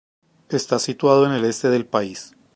Está 0.49 0.79
situado 0.79 1.27
en 1.27 1.33
el 1.33 1.45
este 1.45 1.69
del 1.69 1.85
país. 1.85 2.35